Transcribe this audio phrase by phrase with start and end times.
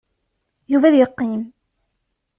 [0.71, 1.41] Yuba ad yeqqim.